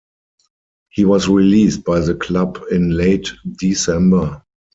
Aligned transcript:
He 0.89 1.05
was 1.05 1.29
released 1.29 1.83
by 1.83 1.99
the 1.99 2.15
club 2.15 2.59
in 2.71 2.97
late 2.97 3.29
December. 3.59 4.43